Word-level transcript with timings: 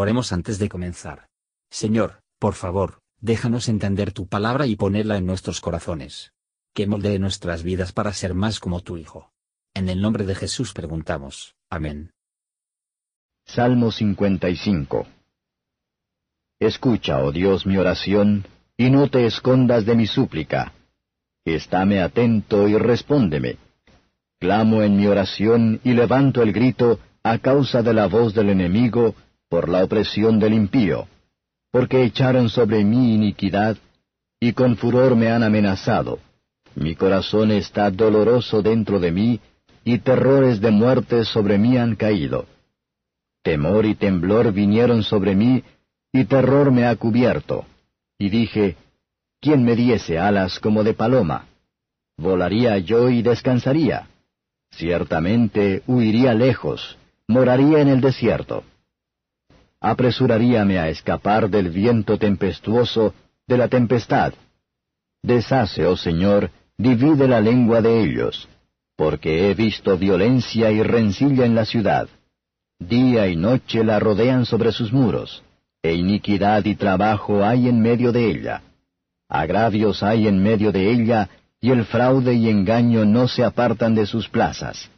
Oremos 0.00 0.32
antes 0.32 0.58
de 0.58 0.70
comenzar. 0.70 1.28
Señor, 1.68 2.22
por 2.38 2.54
favor, 2.54 3.02
déjanos 3.20 3.68
entender 3.68 4.12
tu 4.12 4.26
palabra 4.26 4.64
y 4.66 4.74
ponerla 4.74 5.18
en 5.18 5.26
nuestros 5.26 5.60
corazones. 5.60 6.32
Que 6.72 6.86
moldee 6.86 7.18
nuestras 7.18 7.62
vidas 7.62 7.92
para 7.92 8.14
ser 8.14 8.32
más 8.32 8.60
como 8.60 8.80
tu 8.80 8.96
Hijo. 8.96 9.30
En 9.74 9.90
el 9.90 10.00
nombre 10.00 10.24
de 10.24 10.34
Jesús 10.34 10.72
preguntamos. 10.72 11.54
Amén. 11.68 12.12
Salmo 13.44 13.92
55 13.92 15.06
Escucha, 16.58 17.22
oh 17.22 17.30
Dios, 17.30 17.66
mi 17.66 17.76
oración, 17.76 18.46
y 18.78 18.88
no 18.88 19.10
te 19.10 19.26
escondas 19.26 19.84
de 19.84 19.96
mi 19.96 20.06
súplica. 20.06 20.72
Estáme 21.44 22.00
atento 22.00 22.68
y 22.68 22.78
respóndeme. 22.78 23.58
Clamo 24.38 24.80
en 24.80 24.96
mi 24.96 25.06
oración 25.06 25.78
y 25.84 25.92
levanto 25.92 26.40
el 26.40 26.54
grito 26.54 27.00
a 27.22 27.36
causa 27.36 27.82
de 27.82 27.92
la 27.92 28.06
voz 28.06 28.32
del 28.32 28.48
enemigo, 28.48 29.14
por 29.50 29.68
la 29.68 29.84
opresión 29.84 30.38
del 30.38 30.54
impío, 30.54 31.08
porque 31.72 32.04
echaron 32.04 32.48
sobre 32.48 32.84
mí 32.84 33.14
iniquidad, 33.14 33.76
y 34.38 34.52
con 34.52 34.76
furor 34.76 35.16
me 35.16 35.28
han 35.28 35.42
amenazado. 35.42 36.20
Mi 36.76 36.94
corazón 36.94 37.50
está 37.50 37.90
doloroso 37.90 38.62
dentro 38.62 39.00
de 39.00 39.10
mí, 39.10 39.40
y 39.84 39.98
terrores 39.98 40.60
de 40.60 40.70
muerte 40.70 41.24
sobre 41.24 41.58
mí 41.58 41.76
han 41.76 41.96
caído. 41.96 42.46
Temor 43.42 43.86
y 43.86 43.96
temblor 43.96 44.52
vinieron 44.52 45.02
sobre 45.02 45.34
mí, 45.34 45.64
y 46.12 46.24
terror 46.26 46.70
me 46.70 46.86
ha 46.86 46.94
cubierto. 46.94 47.66
Y 48.18 48.28
dije, 48.30 48.76
¿quién 49.40 49.64
me 49.64 49.74
diese 49.74 50.16
alas 50.18 50.60
como 50.60 50.84
de 50.84 50.94
paloma? 50.94 51.46
Volaría 52.16 52.78
yo 52.78 53.10
y 53.10 53.22
descansaría. 53.22 54.06
Ciertamente 54.70 55.82
huiría 55.88 56.34
lejos, 56.34 56.96
moraría 57.26 57.80
en 57.80 57.88
el 57.88 58.00
desierto. 58.00 58.62
Apresuraríame 59.80 60.78
a 60.78 60.88
escapar 60.88 61.48
del 61.48 61.70
viento 61.70 62.18
tempestuoso, 62.18 63.14
de 63.46 63.56
la 63.56 63.68
tempestad. 63.68 64.34
Deshace, 65.22 65.86
oh 65.86 65.96
Señor, 65.96 66.50
divide 66.76 67.26
la 67.26 67.40
lengua 67.40 67.80
de 67.80 68.02
ellos, 68.02 68.48
porque 68.96 69.50
he 69.50 69.54
visto 69.54 69.96
violencia 69.96 70.70
y 70.70 70.82
rencilla 70.82 71.46
en 71.46 71.54
la 71.54 71.64
ciudad. 71.64 72.08
Día 72.78 73.26
y 73.28 73.36
noche 73.36 73.82
la 73.82 73.98
rodean 73.98 74.44
sobre 74.44 74.72
sus 74.72 74.92
muros, 74.92 75.42
e 75.82 75.94
iniquidad 75.94 76.64
y 76.66 76.74
trabajo 76.74 77.44
hay 77.44 77.68
en 77.68 77.80
medio 77.80 78.12
de 78.12 78.30
ella. 78.30 78.62
Agravios 79.28 80.02
hay 80.02 80.26
en 80.26 80.42
medio 80.42 80.72
de 80.72 80.90
ella, 80.90 81.30
y 81.60 81.70
el 81.70 81.84
fraude 81.84 82.34
y 82.34 82.48
engaño 82.48 83.04
no 83.04 83.28
se 83.28 83.44
apartan 83.44 83.94
de 83.94 84.06
sus 84.06 84.28
plazas. 84.28 84.90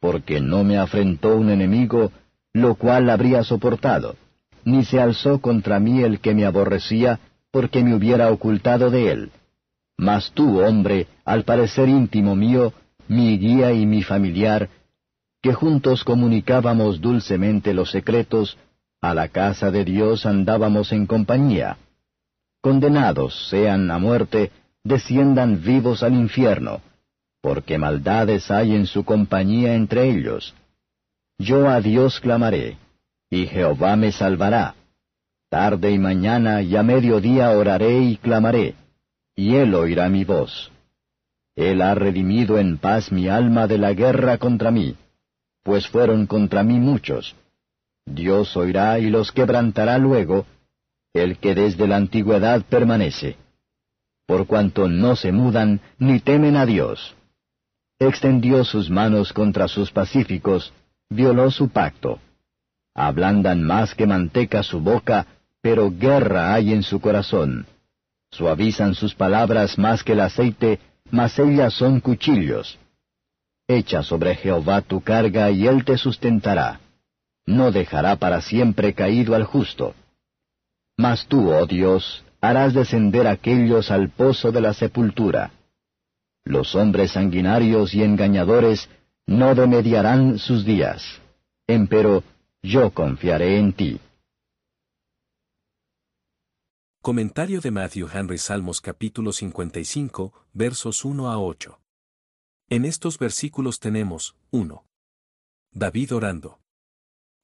Porque 0.00 0.40
no 0.40 0.62
me 0.64 0.78
afrentó 0.78 1.36
un 1.36 1.50
enemigo, 1.50 2.12
lo 2.56 2.74
cual 2.74 3.10
habría 3.10 3.44
soportado, 3.44 4.16
ni 4.64 4.82
se 4.82 4.98
alzó 4.98 5.42
contra 5.42 5.78
mí 5.78 6.02
el 6.02 6.20
que 6.20 6.34
me 6.34 6.46
aborrecía, 6.46 7.20
porque 7.50 7.84
me 7.84 7.94
hubiera 7.94 8.30
ocultado 8.32 8.90
de 8.90 9.12
él. 9.12 9.30
Mas 9.98 10.32
tú, 10.32 10.60
hombre, 10.62 11.06
al 11.26 11.44
parecer 11.44 11.90
íntimo 11.90 12.34
mío, 12.34 12.72
mi 13.08 13.36
guía 13.36 13.72
y 13.72 13.84
mi 13.84 14.02
familiar, 14.02 14.70
que 15.42 15.52
juntos 15.52 16.02
comunicábamos 16.02 17.02
dulcemente 17.02 17.74
los 17.74 17.90
secretos, 17.90 18.56
a 19.02 19.12
la 19.12 19.28
casa 19.28 19.70
de 19.70 19.84
Dios 19.84 20.24
andábamos 20.24 20.92
en 20.92 21.04
compañía. 21.04 21.76
Condenados 22.62 23.50
sean 23.50 23.90
a 23.90 23.98
muerte, 23.98 24.50
desciendan 24.82 25.62
vivos 25.62 26.02
al 26.02 26.14
infierno, 26.14 26.80
porque 27.42 27.76
maldades 27.76 28.50
hay 28.50 28.74
en 28.74 28.86
su 28.86 29.04
compañía 29.04 29.74
entre 29.74 30.08
ellos. 30.08 30.54
Yo 31.38 31.68
a 31.68 31.80
Dios 31.80 32.20
clamaré, 32.20 32.78
y 33.30 33.46
Jehová 33.46 33.96
me 33.96 34.12
salvará. 34.12 34.74
Tarde 35.48 35.92
y 35.92 35.98
mañana 35.98 36.62
y 36.62 36.76
a 36.76 36.82
mediodía 36.82 37.50
oraré 37.50 37.98
y 38.00 38.16
clamaré, 38.16 38.74
y 39.34 39.54
él 39.54 39.74
oirá 39.74 40.08
mi 40.08 40.24
voz. 40.24 40.72
Él 41.54 41.82
ha 41.82 41.94
redimido 41.94 42.58
en 42.58 42.78
paz 42.78 43.12
mi 43.12 43.28
alma 43.28 43.66
de 43.66 43.78
la 43.78 43.92
guerra 43.94 44.38
contra 44.38 44.70
mí 44.70 44.96
pues 45.66 45.88
fueron 45.88 46.26
contra 46.26 46.62
mí 46.62 46.78
muchos. 46.78 47.34
Dios 48.06 48.56
oirá 48.56 49.00
y 49.00 49.10
los 49.10 49.32
quebrantará 49.32 49.98
luego, 49.98 50.46
el 51.12 51.38
que 51.38 51.56
desde 51.56 51.88
la 51.88 51.96
antigüedad 51.96 52.62
permanece. 52.62 53.36
Por 54.26 54.46
cuanto 54.46 54.88
no 54.88 55.16
se 55.16 55.32
mudan 55.32 55.80
ni 55.98 56.20
temen 56.20 56.54
a 56.54 56.66
Dios. 56.66 57.16
Extendió 57.98 58.64
sus 58.64 58.90
manos 58.90 59.32
contra 59.32 59.66
sus 59.66 59.90
pacíficos, 59.90 60.72
violó 61.10 61.50
su 61.50 61.68
pacto. 61.68 62.20
Ablandan 62.94 63.62
más 63.62 63.94
que 63.94 64.06
manteca 64.06 64.62
su 64.62 64.80
boca, 64.80 65.26
pero 65.60 65.90
guerra 65.90 66.54
hay 66.54 66.72
en 66.72 66.82
su 66.82 67.00
corazón. 67.00 67.66
Suavizan 68.30 68.94
sus 68.94 69.14
palabras 69.14 69.78
más 69.78 70.02
que 70.02 70.12
el 70.12 70.20
aceite, 70.20 70.80
mas 71.10 71.38
ellas 71.38 71.74
son 71.74 72.00
cuchillos. 72.00 72.78
Echa 73.68 74.02
sobre 74.02 74.34
Jehová 74.36 74.80
tu 74.82 75.00
carga 75.00 75.50
y 75.50 75.66
él 75.66 75.84
te 75.84 75.98
sustentará. 75.98 76.80
No 77.46 77.70
dejará 77.70 78.16
para 78.16 78.40
siempre 78.40 78.94
caído 78.94 79.34
al 79.34 79.44
justo. 79.44 79.94
Mas 80.96 81.26
tú, 81.26 81.50
oh 81.50 81.66
Dios, 81.66 82.24
harás 82.40 82.74
descender 82.74 83.26
aquellos 83.26 83.90
al 83.90 84.10
pozo 84.10 84.52
de 84.52 84.60
la 84.60 84.72
sepultura. 84.72 85.50
Los 86.44 86.74
hombres 86.74 87.12
sanguinarios 87.12 87.92
y 87.94 88.02
engañadores 88.02 88.88
no 89.26 89.54
demediarán 89.56 90.38
sus 90.38 90.64
días. 90.64 91.20
Empero 91.66 92.22
yo 92.62 92.92
confiaré 92.94 93.58
en 93.58 93.72
ti. 93.72 94.00
Comentario 97.02 97.60
de 97.60 97.70
Matthew 97.70 98.08
Henry 98.12 98.38
Salmos 98.38 98.80
capítulo 98.80 99.32
55, 99.32 100.32
versos 100.52 101.04
1 101.04 101.30
a 101.30 101.38
8. 101.38 101.80
En 102.68 102.84
estos 102.84 103.18
versículos 103.18 103.78
tenemos, 103.78 104.36
1. 104.50 104.84
David 105.72 106.14
orando. 106.14 106.60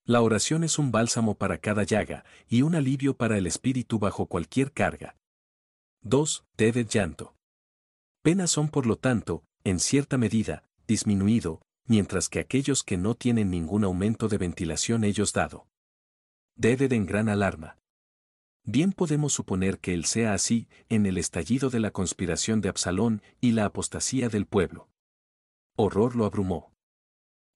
La 0.05 0.21
oración 0.21 0.65
es 0.65 0.81
un 0.81 0.91
bálsamo 0.91 1.37
para 1.37 1.59
cada 1.59 1.85
llaga 1.85 2.25
y 2.49 2.63
un 2.63 2.75
alivio 2.75 3.17
para 3.17 3.39
el 3.39 3.47
espíritu 3.47 4.01
bajo 4.01 4.27
cualquier 4.27 4.73
carga. 4.73 5.17
2. 6.03 6.45
David 6.57 6.89
llanto. 6.89 7.37
Penas 8.23 8.51
son 8.51 8.69
por 8.69 8.87
lo 8.87 8.97
tanto, 8.97 9.45
en 9.63 9.79
cierta 9.79 10.19
medida, 10.19 10.65
disminuido, 10.89 11.63
mientras 11.87 12.29
que 12.29 12.41
aquellos 12.41 12.83
que 12.83 12.97
no 12.97 13.15
tienen 13.15 13.51
ningún 13.51 13.85
aumento 13.85 14.29
de 14.29 14.39
ventilación 14.39 15.05
ellos 15.05 15.33
dado. 15.33 15.67
David 16.57 16.93
en 16.93 17.07
gran 17.07 17.29
alarma. 17.29 17.79
Bien 18.65 18.93
podemos 18.93 19.33
suponer 19.33 19.79
que 19.81 19.93
él 19.93 20.05
sea 20.05 20.35
así 20.35 20.69
en 20.89 21.07
el 21.07 21.19
estallido 21.19 21.71
de 21.71 21.81
la 21.81 21.91
conspiración 21.91 22.61
de 22.61 22.69
Absalón 22.69 23.23
y 23.41 23.53
la 23.53 23.65
apostasía 23.65 24.29
del 24.29 24.47
pueblo 24.47 24.89
horror 25.77 26.17
lo 26.17 26.27
abrumó. 26.27 26.73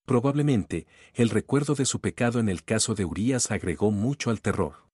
Probablemente, 0.05 0.87
el 1.15 1.31
recuerdo 1.31 1.75
de 1.75 1.85
su 1.85 2.01
pecado 2.01 2.39
en 2.39 2.49
el 2.49 2.65
caso 2.65 2.95
de 2.95 3.05
Urías 3.05 3.51
agregó 3.51 3.91
mucho 3.91 4.31
al 4.31 4.41
terror. 4.41 4.87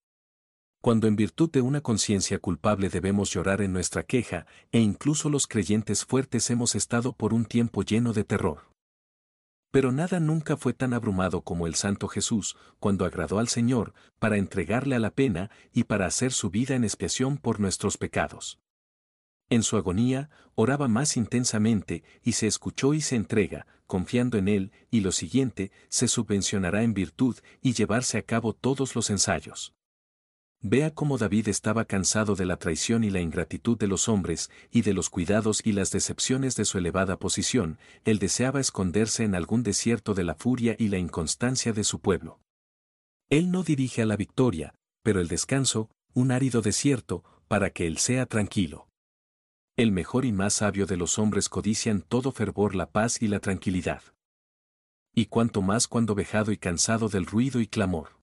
Cuando 0.80 1.06
en 1.06 1.16
virtud 1.16 1.50
de 1.50 1.60
una 1.60 1.80
conciencia 1.80 2.38
culpable 2.38 2.88
debemos 2.88 3.30
llorar 3.30 3.62
en 3.62 3.72
nuestra 3.72 4.02
queja, 4.02 4.46
e 4.72 4.80
incluso 4.80 5.28
los 5.28 5.46
creyentes 5.46 6.04
fuertes 6.04 6.50
hemos 6.50 6.74
estado 6.74 7.12
por 7.12 7.34
un 7.34 7.44
tiempo 7.44 7.82
lleno 7.82 8.12
de 8.12 8.24
terror. 8.24 8.71
Pero 9.72 9.90
nada 9.90 10.20
nunca 10.20 10.56
fue 10.56 10.74
tan 10.74 10.92
abrumado 10.92 11.40
como 11.40 11.66
el 11.66 11.74
Santo 11.74 12.06
Jesús, 12.06 12.56
cuando 12.78 13.06
agradó 13.06 13.38
al 13.38 13.48
Señor, 13.48 13.94
para 14.20 14.36
entregarle 14.36 14.94
a 14.94 15.00
la 15.00 15.10
pena 15.10 15.50
y 15.72 15.84
para 15.84 16.06
hacer 16.06 16.32
su 16.32 16.50
vida 16.50 16.76
en 16.76 16.84
expiación 16.84 17.38
por 17.38 17.58
nuestros 17.58 17.96
pecados. 17.96 18.60
En 19.48 19.62
su 19.62 19.78
agonía, 19.78 20.28
oraba 20.54 20.88
más 20.88 21.16
intensamente 21.16 22.04
y 22.22 22.32
se 22.32 22.46
escuchó 22.46 22.92
y 22.92 23.00
se 23.00 23.16
entrega, 23.16 23.66
confiando 23.86 24.36
en 24.36 24.48
él, 24.48 24.72
y 24.90 25.00
lo 25.00 25.10
siguiente, 25.10 25.72
se 25.88 26.06
subvencionará 26.06 26.82
en 26.82 26.92
virtud 26.92 27.38
y 27.62 27.72
llevarse 27.72 28.18
a 28.18 28.22
cabo 28.22 28.52
todos 28.52 28.94
los 28.94 29.08
ensayos. 29.08 29.74
Vea 30.64 30.94
cómo 30.94 31.18
David 31.18 31.48
estaba 31.48 31.84
cansado 31.86 32.36
de 32.36 32.46
la 32.46 32.56
traición 32.56 33.02
y 33.02 33.10
la 33.10 33.20
ingratitud 33.20 33.76
de 33.76 33.88
los 33.88 34.08
hombres, 34.08 34.48
y 34.70 34.82
de 34.82 34.94
los 34.94 35.10
cuidados 35.10 35.60
y 35.64 35.72
las 35.72 35.90
decepciones 35.90 36.54
de 36.54 36.64
su 36.64 36.78
elevada 36.78 37.18
posición, 37.18 37.78
él 38.04 38.20
deseaba 38.20 38.60
esconderse 38.60 39.24
en 39.24 39.34
algún 39.34 39.64
desierto 39.64 40.14
de 40.14 40.22
la 40.22 40.36
furia 40.36 40.76
y 40.78 40.86
la 40.86 40.98
inconstancia 40.98 41.72
de 41.72 41.82
su 41.82 42.00
pueblo. 42.00 42.38
Él 43.28 43.50
no 43.50 43.64
dirige 43.64 44.02
a 44.02 44.06
la 44.06 44.16
victoria, 44.16 44.72
pero 45.02 45.20
el 45.20 45.26
descanso, 45.26 45.90
un 46.14 46.30
árido 46.30 46.62
desierto, 46.62 47.24
para 47.48 47.70
que 47.70 47.88
él 47.88 47.98
sea 47.98 48.26
tranquilo. 48.26 48.86
El 49.76 49.90
mejor 49.90 50.24
y 50.24 50.30
más 50.30 50.54
sabio 50.54 50.86
de 50.86 50.96
los 50.96 51.18
hombres 51.18 51.48
codician 51.48 52.02
todo 52.02 52.30
fervor 52.30 52.76
la 52.76 52.92
paz 52.92 53.20
y 53.20 53.26
la 53.26 53.40
tranquilidad. 53.40 54.02
Y 55.12 55.26
cuanto 55.26 55.60
más 55.60 55.88
cuando 55.88 56.14
vejado 56.14 56.52
y 56.52 56.56
cansado 56.56 57.08
del 57.08 57.26
ruido 57.26 57.60
y 57.60 57.66
clamor. 57.66 58.21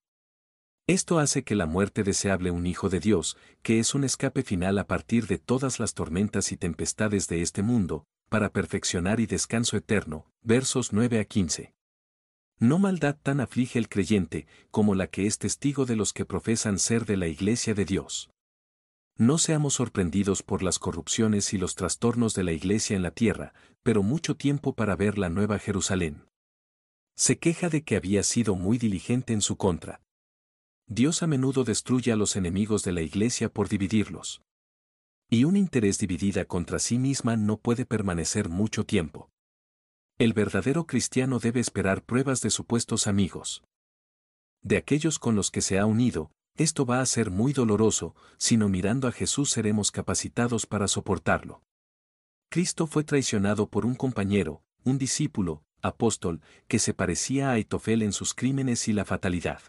Esto 0.89 1.19
hace 1.19 1.43
que 1.43 1.53
la 1.53 1.67
muerte 1.67 2.01
deseable 2.01 2.49
un 2.49 2.65
Hijo 2.65 2.89
de 2.89 2.99
Dios, 2.99 3.37
que 3.61 3.77
es 3.77 3.93
un 3.93 4.03
escape 4.03 4.41
final 4.41 4.79
a 4.79 4.87
partir 4.87 5.27
de 5.27 5.37
todas 5.37 5.79
las 5.79 5.93
tormentas 5.93 6.51
y 6.51 6.57
tempestades 6.57 7.27
de 7.27 7.43
este 7.43 7.61
mundo, 7.61 8.07
para 8.27 8.49
perfeccionar 8.49 9.19
y 9.19 9.27
descanso 9.27 9.77
eterno, 9.77 10.25
versos 10.41 10.91
9 10.91 11.19
a 11.19 11.25
15. 11.25 11.75
No 12.57 12.79
maldad 12.79 13.15
tan 13.21 13.39
aflige 13.39 13.77
el 13.77 13.87
creyente 13.87 14.47
como 14.71 14.95
la 14.95 15.05
que 15.05 15.27
es 15.27 15.37
testigo 15.37 15.85
de 15.85 15.95
los 15.95 16.11
que 16.11 16.25
profesan 16.25 16.79
ser 16.79 17.05
de 17.05 17.17
la 17.17 17.27
Iglesia 17.27 17.75
de 17.75 17.85
Dios. 17.85 18.31
No 19.15 19.37
seamos 19.37 19.75
sorprendidos 19.75 20.41
por 20.41 20.63
las 20.63 20.79
corrupciones 20.79 21.53
y 21.53 21.59
los 21.59 21.75
trastornos 21.75 22.33
de 22.33 22.41
la 22.41 22.51
Iglesia 22.51 22.95
en 22.95 23.03
la 23.03 23.11
tierra, 23.11 23.53
pero 23.83 24.01
mucho 24.01 24.35
tiempo 24.35 24.73
para 24.73 24.95
ver 24.95 25.19
la 25.19 25.29
Nueva 25.29 25.59
Jerusalén. 25.59 26.23
Se 27.15 27.37
queja 27.37 27.69
de 27.69 27.83
que 27.83 27.95
había 27.95 28.23
sido 28.23 28.55
muy 28.55 28.79
diligente 28.79 29.33
en 29.33 29.41
su 29.41 29.55
contra. 29.55 30.01
Dios 30.91 31.21
a 31.21 31.27
menudo 31.27 31.63
destruye 31.63 32.11
a 32.11 32.15
los 32.15 32.35
enemigos 32.35 32.83
de 32.83 32.91
la 32.91 33.01
Iglesia 33.01 33.47
por 33.47 33.69
dividirlos. 33.69 34.41
Y 35.29 35.43
un 35.43 35.55
interés 35.55 35.99
dividida 35.99 36.45
contra 36.45 36.79
sí 36.79 36.97
misma 36.97 37.37
no 37.37 37.57
puede 37.57 37.85
permanecer 37.85 38.49
mucho 38.49 38.83
tiempo. 38.83 39.29
El 40.17 40.33
verdadero 40.33 40.87
cristiano 40.87 41.37
debe 41.37 41.59
esperar 41.59 42.03
pruebas 42.03 42.41
de 42.41 42.49
supuestos 42.49 43.05
amigos. 43.05 43.63
De 44.63 44.77
aquellos 44.77 45.19
con 45.19 45.35
los 45.35 45.51
que 45.51 45.61
se 45.61 45.77
ha 45.77 45.85
unido, 45.85 46.31
esto 46.55 46.87
va 46.87 47.01
a 47.01 47.05
ser 47.05 47.29
muy 47.29 47.53
doloroso, 47.53 48.15
sino 48.37 48.67
mirando 48.67 49.07
a 49.07 49.11
Jesús 49.11 49.51
seremos 49.51 49.91
capacitados 49.91 50.65
para 50.65 50.87
soportarlo. 50.87 51.61
Cristo 52.49 52.87
fue 52.87 53.03
traicionado 53.03 53.69
por 53.69 53.85
un 53.85 53.93
compañero, 53.93 54.63
un 54.83 54.97
discípulo, 54.97 55.61
apóstol, 55.83 56.41
que 56.67 56.79
se 56.79 56.95
parecía 56.95 57.49
a 57.49 57.53
Aitofel 57.53 58.01
en 58.01 58.11
sus 58.11 58.33
crímenes 58.33 58.87
y 58.87 58.93
la 58.93 59.05
fatalidad. 59.05 59.61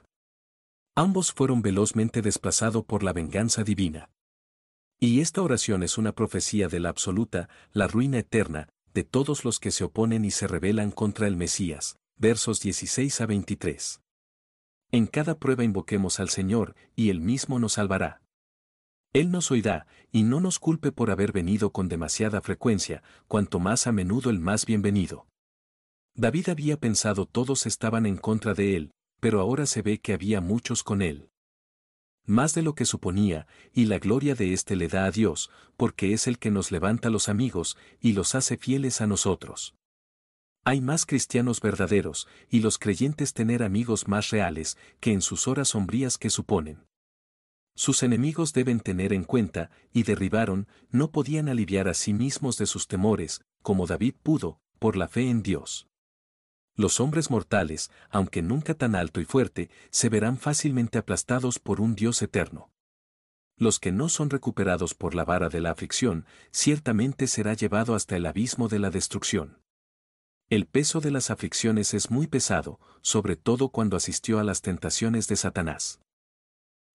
Ambos 0.96 1.32
fueron 1.32 1.62
velozmente 1.62 2.20
desplazados 2.20 2.84
por 2.84 3.02
la 3.02 3.12
venganza 3.12 3.62
divina. 3.62 4.10
Y 4.98 5.20
esta 5.20 5.40
oración 5.40 5.82
es 5.82 5.96
una 5.98 6.12
profecía 6.12 6.68
de 6.68 6.80
la 6.80 6.90
absoluta, 6.90 7.48
la 7.72 7.86
ruina 7.86 8.18
eterna, 8.18 8.68
de 8.92 9.04
todos 9.04 9.44
los 9.44 9.60
que 9.60 9.70
se 9.70 9.84
oponen 9.84 10.24
y 10.24 10.30
se 10.30 10.46
rebelan 10.46 10.90
contra 10.90 11.26
el 11.26 11.36
Mesías. 11.36 11.96
Versos 12.16 12.60
16 12.60 13.20
a 13.22 13.26
23. 13.26 14.02
En 14.90 15.06
cada 15.06 15.38
prueba 15.38 15.64
invoquemos 15.64 16.20
al 16.20 16.28
Señor, 16.28 16.74
y 16.96 17.08
Él 17.10 17.20
mismo 17.20 17.58
nos 17.58 17.74
salvará. 17.74 18.20
Él 19.12 19.30
nos 19.30 19.50
oirá, 19.50 19.86
y 20.12 20.24
no 20.24 20.40
nos 20.40 20.58
culpe 20.58 20.92
por 20.92 21.10
haber 21.10 21.32
venido 21.32 21.70
con 21.72 21.88
demasiada 21.88 22.40
frecuencia, 22.42 23.02
cuanto 23.26 23.58
más 23.58 23.86
a 23.86 23.92
menudo 23.92 24.28
el 24.28 24.38
más 24.38 24.66
bienvenido. 24.66 25.26
David 26.14 26.50
había 26.50 26.76
pensado 26.76 27.24
todos 27.24 27.66
estaban 27.66 28.04
en 28.04 28.16
contra 28.16 28.52
de 28.52 28.76
él, 28.76 28.90
pero 29.20 29.40
ahora 29.40 29.66
se 29.66 29.82
ve 29.82 30.00
que 30.00 30.12
había 30.12 30.40
muchos 30.40 30.82
con 30.82 31.02
él. 31.02 31.30
Más 32.26 32.54
de 32.54 32.62
lo 32.62 32.74
que 32.74 32.84
suponía, 32.84 33.46
y 33.72 33.86
la 33.86 33.98
gloria 33.98 34.34
de 34.34 34.52
éste 34.52 34.76
le 34.76 34.88
da 34.88 35.04
a 35.04 35.10
Dios, 35.10 35.50
porque 35.76 36.12
es 36.12 36.26
el 36.26 36.38
que 36.38 36.50
nos 36.50 36.70
levanta 36.70 37.10
los 37.10 37.28
amigos 37.28 37.76
y 38.00 38.12
los 38.12 38.34
hace 38.34 38.56
fieles 38.56 39.00
a 39.00 39.06
nosotros. 39.06 39.74
Hay 40.64 40.80
más 40.80 41.06
cristianos 41.06 41.60
verdaderos, 41.60 42.28
y 42.48 42.60
los 42.60 42.78
creyentes 42.78 43.32
tener 43.32 43.62
amigos 43.62 44.08
más 44.08 44.30
reales, 44.30 44.76
que 45.00 45.12
en 45.12 45.22
sus 45.22 45.48
horas 45.48 45.68
sombrías 45.68 46.18
que 46.18 46.30
suponen. 46.30 46.84
Sus 47.74 48.02
enemigos 48.02 48.52
deben 48.52 48.80
tener 48.80 49.12
en 49.12 49.24
cuenta, 49.24 49.70
y 49.92 50.02
derribaron, 50.02 50.68
no 50.90 51.10
podían 51.10 51.48
aliviar 51.48 51.88
a 51.88 51.94
sí 51.94 52.12
mismos 52.12 52.58
de 52.58 52.66
sus 52.66 52.86
temores, 52.86 53.40
como 53.62 53.86
David 53.86 54.14
pudo, 54.22 54.60
por 54.78 54.96
la 54.96 55.08
fe 55.08 55.30
en 55.30 55.42
Dios. 55.42 55.89
Los 56.80 56.98
hombres 56.98 57.30
mortales, 57.30 57.90
aunque 58.08 58.40
nunca 58.40 58.72
tan 58.72 58.94
alto 58.94 59.20
y 59.20 59.26
fuerte, 59.26 59.68
se 59.90 60.08
verán 60.08 60.38
fácilmente 60.38 60.96
aplastados 60.96 61.58
por 61.58 61.78
un 61.78 61.94
Dios 61.94 62.22
eterno. 62.22 62.70
Los 63.58 63.78
que 63.78 63.92
no 63.92 64.08
son 64.08 64.30
recuperados 64.30 64.94
por 64.94 65.14
la 65.14 65.26
vara 65.26 65.50
de 65.50 65.60
la 65.60 65.72
aflicción, 65.72 66.24
ciertamente 66.52 67.26
será 67.26 67.52
llevado 67.52 67.94
hasta 67.94 68.16
el 68.16 68.24
abismo 68.24 68.68
de 68.68 68.78
la 68.78 68.88
destrucción. 68.88 69.58
El 70.48 70.64
peso 70.64 71.02
de 71.02 71.10
las 71.10 71.30
aflicciones 71.30 71.92
es 71.92 72.10
muy 72.10 72.28
pesado, 72.28 72.80
sobre 73.02 73.36
todo 73.36 73.68
cuando 73.68 73.98
asistió 73.98 74.38
a 74.38 74.42
las 74.42 74.62
tentaciones 74.62 75.28
de 75.28 75.36
Satanás. 75.36 76.00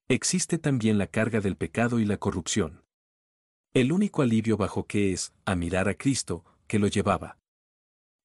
Existe 0.07 0.57
también 0.57 0.97
la 0.97 1.05
carga 1.05 1.41
del 1.41 1.57
pecado 1.57 1.99
y 1.99 2.05
la 2.05 2.17
corrupción. 2.17 2.83
El 3.75 3.91
único 3.91 4.23
alivio 4.23 4.57
bajo 4.57 4.87
que 4.87 5.13
es, 5.13 5.31
a 5.45 5.53
mirar 5.53 5.89
a 5.89 5.93
Cristo, 5.93 6.43
que 6.65 6.79
lo 6.79 6.87
llevaba. 6.87 7.37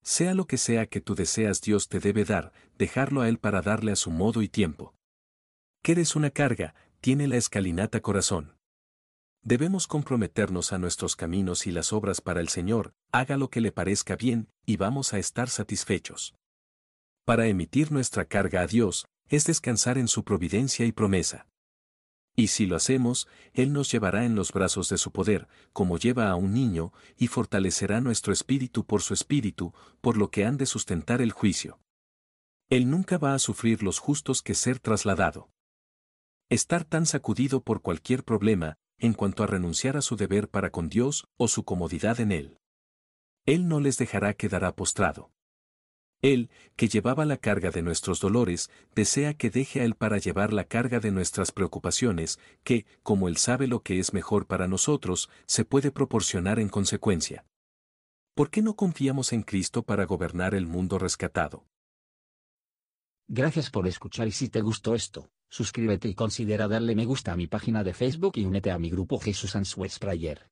Sea 0.03 0.35
lo 0.35 0.47
que 0.47 0.57
sea 0.57 0.87
que 0.87 1.01
tú 1.01 1.15
deseas 1.15 1.61
Dios 1.61 1.89
te 1.89 2.01
debe 2.01 2.25
dar, 2.25 2.53
dejarlo 2.79 3.21
a 3.21 3.29
Él 3.29 3.39
para 3.39 3.63
darle 3.63 3.93
a 3.93 3.97
su 3.97 4.11
modo 4.11 4.43
y 4.43 4.49
tiempo. 4.49 4.95
Que 5.83 5.93
eres 5.93 6.17
una 6.17 6.31
carga, 6.31 6.75
tiene 7.01 7.29
la 7.29 7.37
escalinata 7.37 8.01
corazón. 8.01 8.57
Debemos 9.43 9.87
comprometernos 9.87 10.73
a 10.73 10.79
nuestros 10.79 11.17
caminos 11.17 11.67
y 11.67 11.71
las 11.71 11.93
obras 11.93 12.21
para 12.21 12.41
el 12.41 12.49
Señor, 12.49 12.93
haga 13.11 13.37
lo 13.39 13.49
que 13.49 13.63
le 13.63 13.73
parezca 13.73 14.17
bien, 14.17 14.49
y 14.67 14.77
vamos 14.77 15.15
a 15.15 15.19
estar 15.19 15.49
satisfechos. 15.49 16.35
Para 17.25 17.47
emitir 17.47 17.91
nuestra 17.91 18.27
carga 18.27 18.61
a 18.61 18.67
Dios, 18.67 19.07
es 19.29 19.45
descansar 19.47 19.97
en 19.97 20.09
su 20.09 20.25
providencia 20.25 20.85
y 20.85 20.93
promesa. 20.93 21.47
Y 22.37 22.49
si 22.49 22.67
lo 22.67 22.77
hacemos, 22.77 23.29
Él 23.53 23.73
nos 23.73 23.91
llevará 23.91 24.25
en 24.25 24.35
los 24.35 24.53
brazos 24.53 24.89
de 24.89 24.99
su 24.99 25.13
poder, 25.13 25.49
como 25.73 25.99
lleva 25.99 26.31
a 26.31 26.37
un 26.37 26.53
niño, 26.55 26.93
y 27.17 27.27
fortalecerá 27.27 28.01
nuestro 28.01 28.33
espíritu 28.33 28.85
por 28.85 29.03
su 29.03 29.15
espíritu, 29.15 29.75
por 30.01 30.17
lo 30.17 30.31
que 30.31 30.45
han 30.45 30.57
de 30.57 30.67
sustentar 30.67 31.21
el 31.21 31.33
juicio. 31.33 31.81
Él 32.71 32.89
nunca 32.89 33.19
va 33.19 33.35
a 33.35 33.39
sufrir 33.39 33.83
los 33.83 33.99
justos 33.99 34.43
que 34.43 34.55
ser 34.55 34.79
trasladado. 34.79 35.51
Estar 36.49 36.85
tan 36.85 37.05
sacudido 37.05 37.63
por 37.63 37.83
cualquier 37.83 38.25
problema, 38.25 38.77
en 38.99 39.13
cuanto 39.13 39.43
a 39.43 39.47
renunciar 39.47 39.97
a 39.97 40.03
su 40.03 40.17
deber 40.17 40.49
para 40.49 40.71
con 40.71 40.89
Dios 40.89 41.27
o 41.37 41.49
su 41.49 41.65
comodidad 41.65 42.21
en 42.21 42.33
Él. 42.33 42.59
Él 43.47 43.67
no 43.67 43.81
les 43.81 43.99
dejará 43.99 44.35
quedará 44.35 44.75
postrado. 44.77 45.33
Él, 46.23 46.51
que 46.77 46.89
llevaba 46.89 47.25
la 47.25 47.39
carga 47.39 47.71
de 47.71 47.83
nuestros 47.83 48.21
dolores, 48.21 48.71
desea 48.95 49.35
que 49.35 49.51
deje 49.51 49.81
a 49.81 49.85
Él 49.85 49.95
para 49.95 50.19
llevar 50.19 50.53
la 50.53 50.65
carga 50.65 51.01
de 51.01 51.11
nuestras 51.11 51.51
preocupaciones, 51.51 52.39
que, 52.63 52.85
como 53.03 53.29
Él 53.29 53.39
sabe 53.39 53.67
lo 53.67 53.83
que 53.83 53.99
es 53.99 54.13
mejor 54.13 54.47
para 54.47 54.69
nosotros, 54.69 55.31
se 55.47 55.65
puede 55.65 55.91
proporcionar 55.91 56.59
en 56.59 56.69
consecuencia. 56.69 57.45
¿Por 58.35 58.51
qué 58.51 58.63
no 58.63 58.77
confiamos 58.77 59.33
en 59.33 59.43
Cristo 59.43 59.83
para 59.83 60.05
gobernar 60.05 60.55
el 60.55 60.67
mundo 60.67 60.99
rescatado? 60.99 61.65
Gracias 63.27 63.71
por 63.71 63.87
escuchar 63.87 64.29
y 64.29 64.33
si 64.33 64.49
te 64.49 64.61
gustó 64.61 64.95
esto, 64.95 65.31
suscríbete 65.49 66.09
y 66.09 66.15
considera 66.15 66.69
darle 66.69 66.95
me 66.95 67.07
gusta 67.07 67.33
a 67.33 67.37
mi 67.37 67.47
página 67.47 67.85
de 67.85 67.95
Facebook 67.95 68.33
y 68.37 68.45
únete 68.45 68.71
a 68.71 68.79
mi 68.79 68.91
grupo 68.91 69.19
Jesús 69.19 69.57
Answers 69.57 69.99
Prayer. 69.99 70.51